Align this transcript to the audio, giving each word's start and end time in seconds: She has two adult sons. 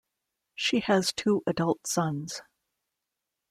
She 0.55 0.79
has 0.79 1.13
two 1.13 1.43
adult 1.45 1.85
sons. 1.85 2.41